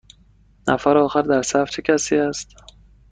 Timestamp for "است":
2.15-2.55